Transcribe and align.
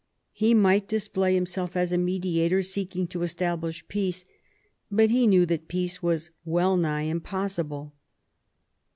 He 0.31 0.55
might 0.55 0.87
display 0.87 1.35
himself 1.35 1.77
as 1.77 1.91
a 1.91 1.97
mediator 1.99 2.63
seeking 2.63 3.05
to 3.09 3.21
establish 3.21 3.87
peace, 3.87 4.25
but 4.89 5.11
he 5.11 5.27
knew 5.27 5.45
that 5.45 5.67
peace 5.67 6.01
was 6.01 6.31
well 6.43 6.75
nigh 6.75 7.03
impossible. 7.03 7.93